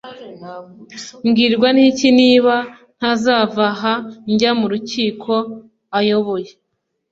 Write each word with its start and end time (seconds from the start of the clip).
mbwirwa 1.27 1.67
n’iki 1.75 2.09
niba 2.19 2.55
ntazava 2.97 3.65
aha 3.73 3.93
njya 4.31 4.51
mu 4.59 4.65
rukiko 4.71 5.33
ayoboye? 5.97 6.49